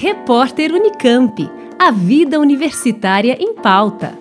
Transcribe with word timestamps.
Repórter 0.00 0.72
Unicamp. 0.72 1.50
A 1.76 1.90
vida 1.90 2.38
universitária 2.38 3.36
em 3.40 3.52
pauta. 3.56 4.16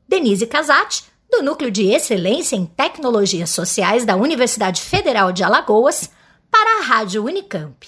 Denise 0.07 0.45
Casati, 0.45 1.03
do 1.29 1.41
Núcleo 1.41 1.71
de 1.71 1.87
Excelência 1.87 2.55
em 2.55 2.65
Tecnologias 2.65 3.49
Sociais 3.49 4.05
da 4.05 4.15
Universidade 4.15 4.81
Federal 4.81 5.31
de 5.31 5.43
Alagoas, 5.43 6.11
para 6.51 6.79
a 6.79 6.83
Rádio 6.83 7.25
Unicamp. 7.25 7.87